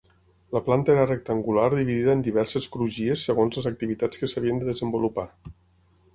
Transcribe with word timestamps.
La 0.55 0.59
planta 0.69 0.93
era 0.93 1.03
rectangular 1.09 1.67
dividida 1.75 2.15
en 2.19 2.23
diverses 2.29 2.67
crugies 2.77 3.27
segons 3.31 3.61
les 3.61 3.69
activitats 3.73 4.23
que 4.25 4.33
s'havien 4.35 4.65
de 4.65 4.73
desenvolupar. 4.73 5.29